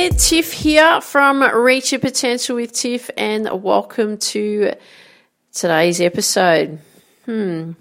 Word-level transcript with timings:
there, 0.00 0.10
Tiff 0.10 0.52
here 0.52 1.02
from 1.02 1.42
Reach 1.42 1.92
Your 1.92 1.98
Potential 1.98 2.56
with 2.56 2.72
Tiff, 2.72 3.10
and 3.18 3.62
welcome 3.62 4.16
to 4.16 4.72
today's 5.52 6.00
episode. 6.00 6.78
Hmm. 7.26 7.72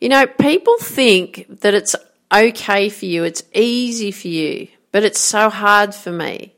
You 0.00 0.08
know, 0.08 0.26
people 0.26 0.76
think 0.78 1.46
that 1.60 1.72
it's 1.72 1.94
okay 2.34 2.88
for 2.88 3.04
you, 3.04 3.22
it's 3.22 3.44
easy 3.54 4.10
for 4.10 4.26
you, 4.26 4.66
but 4.90 5.04
it's 5.04 5.20
so 5.20 5.50
hard 5.50 5.94
for 5.94 6.10
me. 6.10 6.52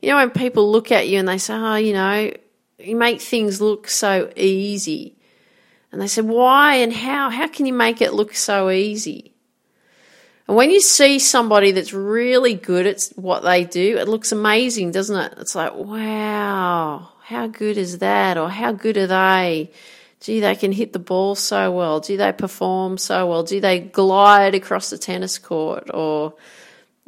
You 0.00 0.10
know, 0.10 0.16
when 0.16 0.30
people 0.30 0.72
look 0.72 0.90
at 0.90 1.06
you 1.06 1.18
and 1.18 1.28
they 1.28 1.36
say, 1.36 1.52
oh, 1.52 1.76
you 1.76 1.92
know, 1.92 2.32
you 2.78 2.96
make 2.96 3.20
things 3.20 3.60
look 3.60 3.88
so 3.88 4.32
easy. 4.36 5.18
And 5.92 6.00
they 6.00 6.06
say, 6.06 6.22
why 6.22 6.76
and 6.76 6.94
how? 6.94 7.28
How 7.28 7.48
can 7.48 7.66
you 7.66 7.74
make 7.74 8.00
it 8.00 8.14
look 8.14 8.34
so 8.34 8.70
easy? 8.70 9.34
And 10.48 10.56
when 10.56 10.70
you 10.70 10.80
see 10.80 11.18
somebody 11.18 11.72
that's 11.72 11.92
really 11.92 12.54
good 12.54 12.86
at 12.86 13.08
what 13.16 13.42
they 13.42 13.64
do, 13.64 13.98
it 13.98 14.08
looks 14.08 14.30
amazing, 14.30 14.92
doesn't 14.92 15.16
it? 15.16 15.34
It's 15.38 15.56
like, 15.56 15.74
wow, 15.74 17.08
how 17.24 17.48
good 17.48 17.76
is 17.76 17.98
that? 17.98 18.38
Or 18.38 18.48
how 18.48 18.72
good 18.72 18.96
are 18.96 19.08
they? 19.08 19.70
Gee, 20.20 20.40
they 20.40 20.54
can 20.54 20.72
hit 20.72 20.92
the 20.92 20.98
ball 20.98 21.34
so 21.34 21.72
well. 21.72 22.00
Do 22.00 22.16
they 22.16 22.32
perform 22.32 22.96
so 22.96 23.26
well. 23.26 23.42
Do 23.42 23.60
they 23.60 23.80
glide 23.80 24.54
across 24.54 24.90
the 24.90 24.98
tennis 24.98 25.38
court 25.38 25.90
or 25.92 26.34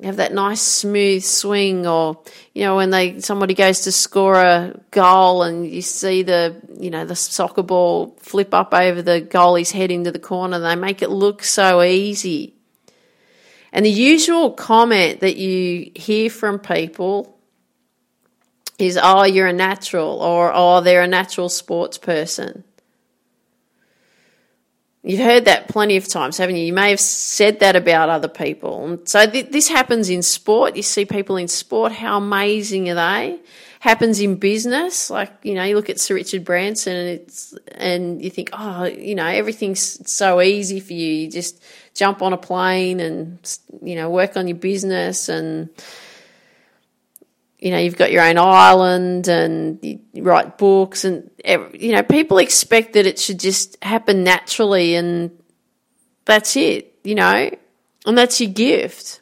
have 0.03 0.17
that 0.17 0.33
nice 0.33 0.61
smooth 0.61 1.25
swing 1.25 1.87
or 1.87 2.21
you 2.55 2.63
know 2.63 2.77
when 2.77 2.91
they 2.91 3.21
somebody 3.21 3.55
goes 3.55 3.81
to 3.81 3.91
score 3.91 4.37
a 4.37 4.79
goal 4.93 5.43
and 5.43 5.67
you 5.67 5.83
see 5.83 6.23
the 6.23 6.55
you 6.79 6.89
know 6.89 7.05
the 7.05 7.17
soccer 7.17 7.65
ball 7.65 8.17
flip 8.21 8.55
up 8.55 8.73
over 8.73 9.03
the 9.03 9.21
goalie's 9.21 9.73
head 9.73 9.91
into 9.91 10.13
the 10.13 10.19
corner 10.21 10.61
they 10.61 10.77
make 10.77 11.03
it 11.03 11.11
look 11.11 11.43
so 11.43 11.83
easy 11.83 12.55
and 13.73 13.85
the 13.85 13.91
usual 13.91 14.51
comment 14.53 15.21
that 15.21 15.37
you 15.37 15.91
hear 15.95 16.31
from 16.31 16.59
people 16.59 17.39
is, 18.79 18.99
oh, 19.01 19.25
you're 19.25 19.49
a 19.49 19.53
natural, 19.53 20.21
or 20.21 20.53
oh, 20.55 20.81
they're 20.81 21.03
a 21.03 21.09
natural 21.09 21.49
sports 21.49 21.99
person. 21.99 22.65
You've 25.09 25.21
heard 25.21 25.47
that 25.47 25.69
plenty 25.69 25.97
of 25.97 26.07
times, 26.07 26.37
haven't 26.37 26.57
you? 26.57 26.67
You 26.67 26.75
may 26.75 26.91
have 26.91 27.01
said 27.01 27.61
that 27.61 27.77
about 27.77 28.11
other 28.11 28.29
people. 28.29 28.99
So 29.07 29.27
th- 29.27 29.51
this 29.51 29.67
happens 29.67 30.11
in 30.11 30.21
sport. 30.21 30.77
You 30.77 30.83
see 30.83 31.07
people 31.07 31.39
in 31.39 31.49
sport, 31.49 31.93
how 31.93 32.19
amazing 32.19 32.91
are 32.91 32.95
they? 32.95 33.41
Happens 33.81 34.21
in 34.21 34.37
business, 34.37 35.09
like 35.09 35.33
you 35.45 35.55
know, 35.55 35.65
you 35.65 35.77
look 35.77 35.89
at 35.89 35.99
Sir 35.99 36.15
Richard 36.15 36.45
Branson, 36.45 36.95
and 36.95 37.09
it's 37.09 37.55
and 37.73 38.23
you 38.23 38.29
think, 38.29 38.51
oh, 38.53 38.85
you 38.85 39.15
know, 39.15 39.25
everything's 39.25 40.13
so 40.13 40.43
easy 40.43 40.79
for 40.79 40.93
you. 40.93 41.07
You 41.07 41.31
just 41.31 41.63
jump 41.95 42.21
on 42.21 42.35
a 42.35 42.37
plane 42.37 43.01
and 43.01 43.59
you 43.81 43.95
know 43.95 44.11
work 44.11 44.37
on 44.37 44.47
your 44.47 44.59
business 44.59 45.31
and 45.31 45.71
you 47.59 47.71
know 47.71 47.79
you've 47.79 47.97
got 47.97 48.13
your 48.13 48.23
own 48.23 48.39
island 48.39 49.29
and 49.29 49.79
you 49.83 50.01
write 50.23 50.59
books 50.59 51.05
and 51.05 51.31
you 51.75 51.93
know 51.93 52.03
people 52.03 52.39
expect 52.39 52.93
that 52.93 53.07
it 53.07 53.19
should 53.19 53.41
just 53.41 53.83
happen 53.83 54.25
naturally 54.25 54.95
and 54.95 55.31
that's 56.25 56.57
it 56.57 56.95
you 57.05 57.15
know 57.15 57.51
and 58.09 58.17
that's 58.17 58.41
your 58.41 58.51
gift. 58.51 59.21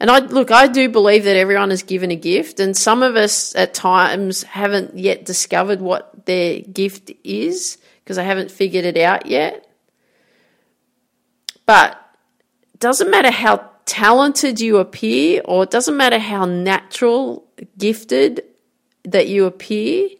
And 0.00 0.10
I 0.10 0.18
look 0.18 0.50
I 0.50 0.66
do 0.66 0.88
believe 0.88 1.24
that 1.24 1.36
everyone 1.36 1.70
is 1.70 1.82
given 1.82 2.10
a 2.10 2.16
gift 2.16 2.58
and 2.58 2.76
some 2.76 3.02
of 3.02 3.16
us 3.16 3.54
at 3.54 3.74
times 3.74 4.42
haven't 4.42 4.96
yet 4.96 5.24
discovered 5.24 5.80
what 5.80 6.26
their 6.26 6.60
gift 6.60 7.12
is 7.22 7.78
because 8.02 8.16
they 8.16 8.24
haven't 8.24 8.50
figured 8.50 8.84
it 8.84 8.96
out 8.96 9.26
yet. 9.26 9.66
But 11.66 12.00
it 12.72 12.80
doesn't 12.80 13.10
matter 13.10 13.30
how 13.30 13.70
talented 13.86 14.60
you 14.60 14.76
appear, 14.76 15.40
or 15.44 15.62
it 15.62 15.70
doesn't 15.70 15.96
matter 15.96 16.18
how 16.18 16.44
natural, 16.44 17.46
gifted 17.78 18.42
that 19.04 19.28
you 19.28 19.46
appear, 19.46 20.10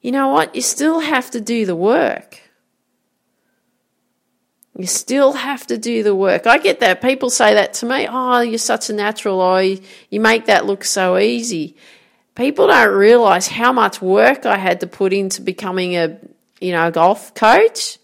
you 0.00 0.12
know 0.12 0.28
what? 0.28 0.54
You 0.54 0.62
still 0.62 1.00
have 1.00 1.30
to 1.30 1.40
do 1.40 1.64
the 1.64 1.76
work. 1.76 2.40
You 4.76 4.86
still 4.86 5.34
have 5.34 5.66
to 5.68 5.78
do 5.78 6.02
the 6.02 6.14
work. 6.14 6.46
I 6.46 6.58
get 6.58 6.80
that. 6.80 7.00
People 7.00 7.30
say 7.30 7.54
that 7.54 7.74
to 7.74 7.86
me. 7.86 8.08
Oh, 8.10 8.40
you're 8.40 8.58
such 8.58 8.90
a 8.90 8.92
natural. 8.92 9.40
Oh, 9.40 9.58
you 9.58 10.20
make 10.20 10.46
that 10.46 10.66
look 10.66 10.84
so 10.84 11.16
easy. 11.16 11.76
People 12.34 12.66
don't 12.66 12.92
realize 12.92 13.46
how 13.46 13.72
much 13.72 14.02
work 14.02 14.44
I 14.44 14.58
had 14.58 14.80
to 14.80 14.88
put 14.88 15.12
into 15.12 15.40
becoming 15.40 15.96
a, 15.96 16.18
you 16.60 16.72
know, 16.72 16.90
golf 16.90 17.34
coach. 17.34 17.98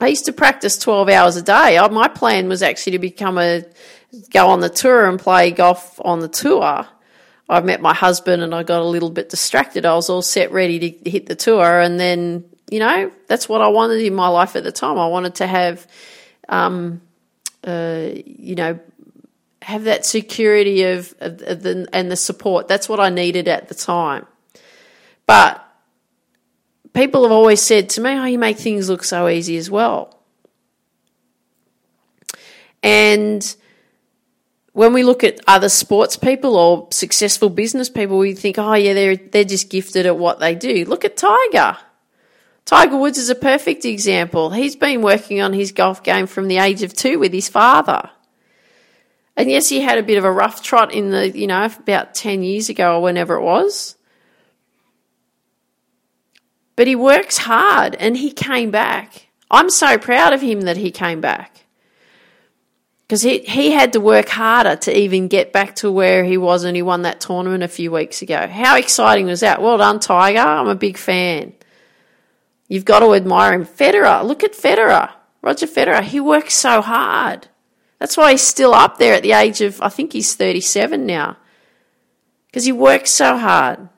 I 0.00 0.08
used 0.08 0.24
to 0.24 0.32
practice 0.32 0.78
12 0.78 1.10
hours 1.10 1.36
a 1.36 1.42
day. 1.42 1.78
My 1.90 2.08
plan 2.08 2.48
was 2.48 2.62
actually 2.62 2.92
to 2.92 2.98
become 2.98 3.36
a, 3.36 3.64
go 4.30 4.48
on 4.48 4.60
the 4.60 4.70
tour 4.70 5.06
and 5.06 5.18
play 5.18 5.50
golf 5.50 6.00
on 6.02 6.20
the 6.20 6.28
tour. 6.28 6.86
I 7.48 7.60
met 7.60 7.82
my 7.82 7.92
husband 7.92 8.42
and 8.42 8.54
I 8.54 8.62
got 8.62 8.80
a 8.80 8.84
little 8.84 9.10
bit 9.10 9.28
distracted. 9.28 9.84
I 9.84 9.94
was 9.94 10.08
all 10.08 10.22
set, 10.22 10.52
ready 10.52 10.92
to 10.92 11.10
hit 11.10 11.26
the 11.26 11.34
tour. 11.34 11.80
And 11.80 12.00
then, 12.00 12.44
you 12.70 12.78
know, 12.78 13.12
that's 13.26 13.48
what 13.48 13.60
I 13.60 13.68
wanted 13.68 14.00
in 14.00 14.14
my 14.14 14.28
life 14.28 14.56
at 14.56 14.64
the 14.64 14.72
time. 14.72 14.98
I 14.98 15.08
wanted 15.08 15.34
to 15.36 15.46
have, 15.46 15.86
um, 16.48 17.02
uh, 17.64 18.08
you 18.14 18.54
know, 18.54 18.78
have 19.60 19.84
that 19.84 20.06
security 20.06 20.84
of, 20.84 21.12
of, 21.20 21.42
of 21.42 21.62
the, 21.62 21.88
and 21.92 22.10
the 22.10 22.16
support. 22.16 22.68
That's 22.68 22.88
what 22.88 23.00
I 23.00 23.10
needed 23.10 23.48
at 23.48 23.68
the 23.68 23.74
time. 23.74 24.26
But 25.26 25.62
people 26.92 27.22
have 27.22 27.32
always 27.32 27.60
said 27.60 27.88
to 27.90 28.00
me, 28.00 28.10
Oh, 28.10 28.24
you 28.24 28.38
make 28.38 28.58
things 28.58 28.88
look 28.88 29.04
so 29.04 29.28
easy 29.28 29.56
as 29.56 29.70
well. 29.70 30.18
And 32.82 33.56
when 34.72 34.92
we 34.92 35.02
look 35.02 35.24
at 35.24 35.40
other 35.46 35.68
sports 35.68 36.16
people 36.16 36.56
or 36.56 36.88
successful 36.90 37.50
business 37.50 37.88
people, 37.88 38.18
we 38.18 38.34
think, 38.34 38.58
oh 38.58 38.74
yeah, 38.74 38.94
they're 38.94 39.16
they're 39.16 39.44
just 39.44 39.68
gifted 39.68 40.06
at 40.06 40.16
what 40.16 40.40
they 40.40 40.54
do. 40.54 40.84
Look 40.86 41.04
at 41.04 41.16
Tiger. 41.16 41.76
Tiger 42.64 42.96
Woods 42.96 43.18
is 43.18 43.30
a 43.30 43.34
perfect 43.34 43.84
example. 43.84 44.50
He's 44.50 44.76
been 44.76 45.02
working 45.02 45.40
on 45.40 45.52
his 45.52 45.72
golf 45.72 46.02
game 46.02 46.26
from 46.26 46.46
the 46.46 46.58
age 46.58 46.82
of 46.82 46.94
two 46.94 47.18
with 47.18 47.32
his 47.32 47.48
father. 47.48 48.10
And 49.36 49.50
yes, 49.50 49.68
he 49.68 49.80
had 49.80 49.98
a 49.98 50.02
bit 50.02 50.18
of 50.18 50.24
a 50.24 50.30
rough 50.30 50.62
trot 50.62 50.92
in 50.92 51.10
the, 51.10 51.36
you 51.36 51.46
know, 51.46 51.64
about 51.64 52.14
10 52.14 52.42
years 52.42 52.68
ago 52.68 52.96
or 52.96 53.02
whenever 53.02 53.34
it 53.34 53.42
was. 53.42 53.96
But 56.80 56.86
he 56.86 56.96
works 56.96 57.36
hard 57.36 57.94
and 57.96 58.16
he 58.16 58.32
came 58.32 58.70
back. 58.70 59.26
I'm 59.50 59.68
so 59.68 59.98
proud 59.98 60.32
of 60.32 60.40
him 60.40 60.62
that 60.62 60.78
he 60.78 60.90
came 60.90 61.20
back. 61.20 61.66
Because 63.02 63.20
he, 63.20 63.40
he 63.40 63.72
had 63.72 63.92
to 63.92 64.00
work 64.00 64.30
harder 64.30 64.76
to 64.76 64.98
even 64.98 65.28
get 65.28 65.52
back 65.52 65.76
to 65.76 65.92
where 65.92 66.24
he 66.24 66.38
was 66.38 66.64
and 66.64 66.74
he 66.74 66.80
won 66.80 67.02
that 67.02 67.20
tournament 67.20 67.62
a 67.62 67.68
few 67.68 67.92
weeks 67.92 68.22
ago. 68.22 68.46
How 68.46 68.78
exciting 68.78 69.26
was 69.26 69.40
that? 69.40 69.60
Well 69.60 69.76
done, 69.76 70.00
Tiger. 70.00 70.38
I'm 70.38 70.68
a 70.68 70.74
big 70.74 70.96
fan. 70.96 71.52
You've 72.66 72.86
got 72.86 73.00
to 73.00 73.12
admire 73.12 73.52
him. 73.52 73.66
Federer, 73.66 74.24
look 74.24 74.42
at 74.42 74.54
Federer. 74.54 75.12
Roger 75.42 75.66
Federer, 75.66 76.02
he 76.02 76.18
works 76.18 76.54
so 76.54 76.80
hard. 76.80 77.48
That's 77.98 78.16
why 78.16 78.30
he's 78.30 78.40
still 78.40 78.72
up 78.72 78.96
there 78.96 79.12
at 79.12 79.22
the 79.22 79.32
age 79.32 79.60
of, 79.60 79.82
I 79.82 79.90
think 79.90 80.14
he's 80.14 80.34
37 80.34 81.04
now. 81.04 81.36
Because 82.46 82.64
he 82.64 82.72
works 82.72 83.10
so 83.10 83.36
hard. 83.36 83.90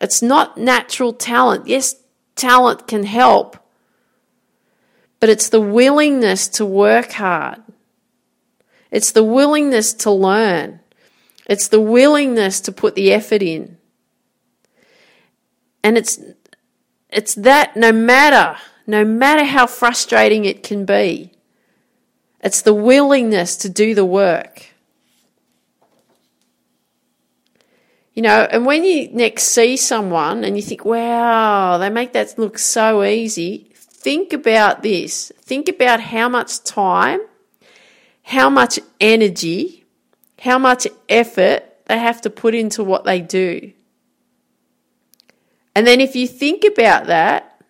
It's 0.00 0.22
not 0.22 0.56
natural 0.56 1.12
talent. 1.12 1.66
Yes, 1.66 1.96
talent 2.34 2.86
can 2.86 3.04
help, 3.04 3.56
but 5.18 5.28
it's 5.28 5.48
the 5.48 5.60
willingness 5.60 6.48
to 6.48 6.64
work 6.64 7.12
hard. 7.12 7.62
It's 8.90 9.12
the 9.12 9.24
willingness 9.24 9.92
to 9.94 10.10
learn. 10.10 10.80
It's 11.46 11.68
the 11.68 11.80
willingness 11.80 12.60
to 12.62 12.72
put 12.72 12.94
the 12.94 13.12
effort 13.12 13.42
in. 13.42 13.76
And 15.82 15.96
it's 15.98 16.18
it's 17.08 17.34
that 17.34 17.76
no 17.76 17.92
matter 17.92 18.56
no 18.86 19.04
matter 19.04 19.44
how 19.44 19.66
frustrating 19.66 20.44
it 20.44 20.62
can 20.62 20.84
be. 20.84 21.32
It's 22.42 22.62
the 22.62 22.74
willingness 22.74 23.56
to 23.58 23.68
do 23.68 23.94
the 23.94 24.04
work. 24.04 24.69
You 28.14 28.22
know, 28.22 28.46
and 28.50 28.66
when 28.66 28.84
you 28.84 29.08
next 29.12 29.44
see 29.44 29.76
someone 29.76 30.44
and 30.44 30.56
you 30.56 30.62
think, 30.62 30.84
wow, 30.84 31.78
they 31.78 31.90
make 31.90 32.12
that 32.12 32.38
look 32.38 32.58
so 32.58 33.04
easy, 33.04 33.70
think 33.74 34.32
about 34.32 34.82
this. 34.82 35.30
Think 35.42 35.68
about 35.68 36.00
how 36.00 36.28
much 36.28 36.62
time, 36.64 37.20
how 38.22 38.50
much 38.50 38.80
energy, 39.00 39.84
how 40.40 40.58
much 40.58 40.86
effort 41.08 41.62
they 41.86 41.98
have 41.98 42.20
to 42.22 42.30
put 42.30 42.54
into 42.54 42.82
what 42.82 43.04
they 43.04 43.20
do. 43.20 43.72
And 45.74 45.86
then 45.86 46.00
if 46.00 46.16
you 46.16 46.26
think 46.26 46.64
about 46.64 47.06
that, 47.06 47.62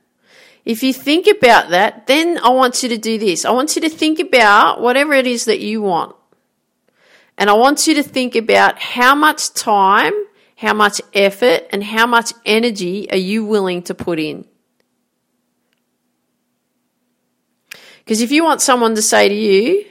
if 0.64 0.82
you 0.82 0.92
think 0.92 1.26
about 1.26 1.70
that, 1.70 2.06
then 2.06 2.38
I 2.42 2.50
want 2.50 2.82
you 2.82 2.88
to 2.90 2.98
do 2.98 3.18
this. 3.18 3.44
I 3.44 3.50
want 3.50 3.76
you 3.76 3.82
to 3.82 3.88
think 3.88 4.20
about 4.20 4.80
whatever 4.80 5.12
it 5.12 5.26
is 5.26 5.46
that 5.46 5.60
you 5.60 5.82
want. 5.82 6.14
And 7.36 7.48
I 7.48 7.54
want 7.54 7.86
you 7.86 7.94
to 7.94 8.02
think 8.02 8.36
about 8.36 8.78
how 8.78 9.14
much 9.14 9.52
time 9.54 10.12
how 10.60 10.74
much 10.74 11.00
effort 11.14 11.66
and 11.70 11.82
how 11.82 12.06
much 12.06 12.34
energy 12.44 13.10
are 13.10 13.16
you 13.16 13.46
willing 13.46 13.80
to 13.80 13.94
put 13.94 14.20
in? 14.20 14.44
Because 18.00 18.20
if 18.20 18.30
you 18.30 18.44
want 18.44 18.60
someone 18.60 18.94
to 18.94 19.00
say 19.00 19.26
to 19.26 19.34
you, 19.34 19.86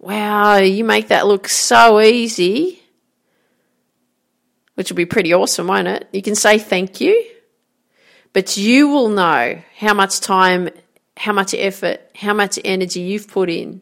wow, 0.00 0.56
you 0.56 0.82
make 0.82 1.08
that 1.08 1.28
look 1.28 1.48
so 1.48 2.00
easy, 2.00 2.82
which 4.74 4.90
will 4.90 4.96
be 4.96 5.06
pretty 5.06 5.32
awesome, 5.32 5.68
won't 5.68 5.86
it? 5.86 6.08
You 6.12 6.22
can 6.22 6.34
say 6.34 6.58
thank 6.58 7.00
you, 7.00 7.24
but 8.32 8.56
you 8.56 8.88
will 8.88 9.10
know 9.10 9.62
how 9.76 9.94
much 9.94 10.18
time, 10.18 10.70
how 11.16 11.32
much 11.32 11.54
effort, 11.54 12.00
how 12.16 12.34
much 12.34 12.58
energy 12.64 12.98
you've 12.98 13.28
put 13.28 13.48
in. 13.48 13.80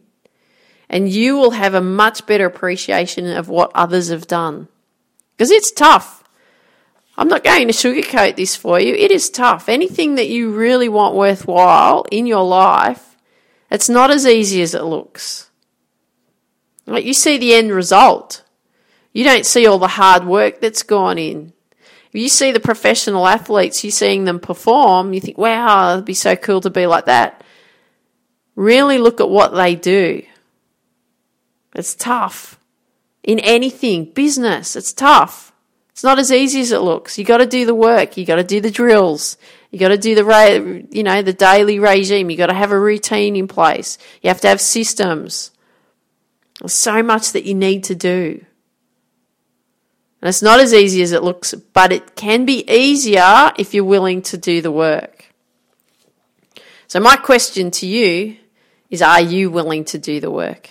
And 0.90 1.08
you 1.08 1.36
will 1.36 1.52
have 1.52 1.72
a 1.72 1.80
much 1.80 2.26
better 2.26 2.44
appreciation 2.44 3.26
of 3.28 3.48
what 3.48 3.72
others 3.74 4.10
have 4.10 4.26
done. 4.26 4.68
Because 5.38 5.52
it's 5.52 5.70
tough. 5.70 6.24
I'm 7.16 7.28
not 7.28 7.44
going 7.44 7.68
to 7.68 7.72
sugarcoat 7.72 8.34
this 8.34 8.56
for 8.56 8.80
you. 8.80 8.92
It 8.92 9.12
is 9.12 9.30
tough. 9.30 9.68
Anything 9.68 10.16
that 10.16 10.28
you 10.28 10.50
really 10.50 10.88
want 10.88 11.14
worthwhile 11.14 12.04
in 12.10 12.26
your 12.26 12.44
life, 12.44 13.16
it's 13.70 13.88
not 13.88 14.10
as 14.10 14.26
easy 14.26 14.62
as 14.62 14.74
it 14.74 14.82
looks. 14.82 15.48
Like 16.86 17.04
you 17.04 17.14
see 17.14 17.38
the 17.38 17.54
end 17.54 17.70
result. 17.70 18.42
You 19.12 19.22
don't 19.22 19.46
see 19.46 19.64
all 19.64 19.78
the 19.78 19.86
hard 19.86 20.24
work 20.24 20.60
that's 20.60 20.82
gone 20.82 21.18
in. 21.18 21.52
If 22.12 22.20
you 22.20 22.28
see 22.28 22.50
the 22.50 22.60
professional 22.60 23.26
athletes, 23.26 23.84
you're 23.84 23.90
seeing 23.92 24.24
them 24.24 24.40
perform, 24.40 25.12
you 25.12 25.20
think, 25.20 25.38
wow, 25.38 25.92
it'd 25.92 26.04
be 26.04 26.14
so 26.14 26.34
cool 26.34 26.60
to 26.62 26.70
be 26.70 26.86
like 26.86 27.04
that. 27.06 27.44
Really 28.56 28.98
look 28.98 29.20
at 29.20 29.30
what 29.30 29.54
they 29.54 29.76
do. 29.76 30.24
It's 31.74 31.94
tough. 31.94 32.57
In 33.22 33.38
anything, 33.40 34.06
business, 34.06 34.76
it's 34.76 34.92
tough. 34.92 35.52
It's 35.90 36.04
not 36.04 36.18
as 36.18 36.30
easy 36.30 36.60
as 36.60 36.70
it 36.70 36.78
looks. 36.78 37.18
You 37.18 37.24
got 37.24 37.38
to 37.38 37.46
do 37.46 37.66
the 37.66 37.74
work. 37.74 38.16
You 38.16 38.24
got 38.24 38.36
to 38.36 38.44
do 38.44 38.60
the 38.60 38.70
drills. 38.70 39.36
You 39.70 39.78
got 39.78 39.88
to 39.88 39.98
do 39.98 40.14
the 40.14 40.86
you 40.90 41.02
know 41.02 41.22
the 41.22 41.32
daily 41.32 41.78
regime. 41.78 42.30
You 42.30 42.36
got 42.36 42.46
to 42.46 42.54
have 42.54 42.70
a 42.70 42.78
routine 42.78 43.36
in 43.36 43.48
place. 43.48 43.98
You 44.22 44.28
have 44.28 44.40
to 44.42 44.48
have 44.48 44.60
systems. 44.60 45.50
There's 46.60 46.72
so 46.72 47.02
much 47.02 47.32
that 47.32 47.44
you 47.44 47.54
need 47.54 47.84
to 47.84 47.94
do. 47.94 48.44
And 50.20 50.28
it's 50.28 50.42
not 50.42 50.60
as 50.60 50.74
easy 50.74 51.02
as 51.02 51.12
it 51.12 51.22
looks, 51.22 51.54
but 51.54 51.92
it 51.92 52.16
can 52.16 52.44
be 52.44 52.64
easier 52.68 53.52
if 53.56 53.74
you're 53.74 53.84
willing 53.84 54.22
to 54.22 54.38
do 54.38 54.60
the 54.60 54.72
work. 54.72 55.26
So 56.88 56.98
my 56.98 57.16
question 57.16 57.70
to 57.72 57.86
you 57.86 58.36
is 58.90 59.02
are 59.02 59.20
you 59.20 59.50
willing 59.50 59.84
to 59.86 59.98
do 59.98 60.18
the 60.20 60.30
work? 60.30 60.70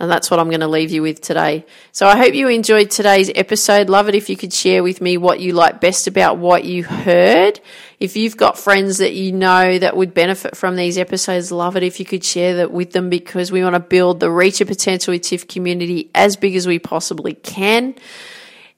And 0.00 0.08
that's 0.08 0.30
what 0.30 0.38
I'm 0.38 0.48
going 0.48 0.60
to 0.60 0.68
leave 0.68 0.92
you 0.92 1.02
with 1.02 1.20
today. 1.20 1.66
So 1.90 2.06
I 2.06 2.16
hope 2.16 2.32
you 2.32 2.48
enjoyed 2.48 2.90
today's 2.90 3.32
episode. 3.34 3.90
Love 3.90 4.08
it 4.08 4.14
if 4.14 4.30
you 4.30 4.36
could 4.36 4.52
share 4.52 4.84
with 4.84 5.00
me 5.00 5.16
what 5.16 5.40
you 5.40 5.52
like 5.52 5.80
best 5.80 6.06
about 6.06 6.38
what 6.38 6.64
you 6.64 6.84
heard. 6.84 7.58
If 7.98 8.16
you've 8.16 8.36
got 8.36 8.56
friends 8.56 8.98
that 8.98 9.14
you 9.14 9.32
know 9.32 9.76
that 9.76 9.96
would 9.96 10.14
benefit 10.14 10.56
from 10.56 10.76
these 10.76 10.98
episodes, 10.98 11.50
love 11.50 11.76
it 11.76 11.82
if 11.82 11.98
you 11.98 12.06
could 12.06 12.22
share 12.22 12.56
that 12.56 12.70
with 12.70 12.92
them 12.92 13.10
because 13.10 13.50
we 13.50 13.62
want 13.64 13.74
to 13.74 13.80
build 13.80 14.20
the 14.20 14.30
Reach 14.30 14.60
Your 14.60 14.68
Potential 14.68 15.12
with 15.12 15.22
Tiff 15.22 15.48
community 15.48 16.10
as 16.14 16.36
big 16.36 16.54
as 16.54 16.68
we 16.68 16.78
possibly 16.78 17.34
can. 17.34 17.96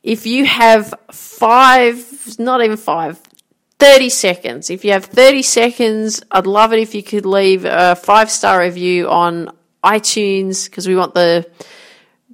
If 0.02 0.26
you 0.26 0.46
have 0.46 0.94
five, 1.12 2.38
not 2.38 2.62
even 2.62 2.78
five, 2.78 3.20
30 3.78 4.08
seconds. 4.10 4.70
If 4.70 4.84
you 4.84 4.92
have 4.92 5.06
30 5.06 5.42
seconds, 5.42 6.22
I'd 6.30 6.46
love 6.46 6.72
it 6.72 6.78
if 6.78 6.94
you 6.94 7.02
could 7.02 7.24
leave 7.26 7.64
a 7.64 7.96
five 7.96 8.30
star 8.30 8.60
review 8.60 9.08
on 9.08 9.50
iTunes 9.84 10.66
because 10.66 10.86
we 10.86 10.96
want 10.96 11.14
the 11.14 11.50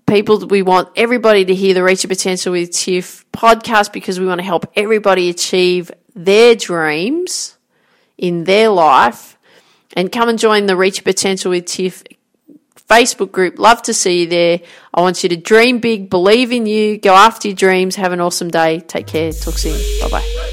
people, 0.07 0.47
we 0.47 0.63
want 0.63 0.89
everybody 0.97 1.45
to 1.45 1.55
hear 1.55 1.75
the 1.75 1.83
Reach 1.83 2.05
Your 2.05 2.09
Potential 2.09 2.53
with 2.53 2.71
Tiff 2.73 3.25
podcast 3.33 3.93
because 3.93 4.19
we 4.21 4.27
want 4.27 4.39
to 4.39 4.45
help 4.45 4.71
everybody 4.77 5.29
achieve 5.29 5.91
their 6.15 6.55
dreams 6.55 7.57
in 8.17 8.45
their 8.45 8.69
life. 8.69 9.39
And 9.97 10.13
come 10.13 10.29
and 10.29 10.39
join 10.39 10.67
the 10.67 10.77
Reach 10.77 10.99
Your 10.99 11.05
Potential 11.05 11.51
with 11.51 11.67
Tiff 11.67 12.05
Facebook 12.89 13.33
group. 13.33 13.59
Love 13.59 13.83
to 13.83 13.95
see 13.95 14.21
you 14.21 14.27
there. 14.27 14.61
I 14.93 15.01
want 15.01 15.23
you 15.23 15.29
to 15.31 15.37
dream 15.37 15.81
big, 15.81 16.11
believe 16.11 16.53
in 16.53 16.67
you, 16.67 16.99
go 16.99 17.15
after 17.15 17.49
your 17.49 17.57
dreams. 17.57 17.97
Have 17.97 18.13
an 18.13 18.21
awesome 18.21 18.51
day. 18.51 18.81
Take 18.81 19.07
care. 19.07 19.33
Talk 19.33 19.59
soon. 19.59 19.79
Bye 20.01 20.21
bye. 20.21 20.46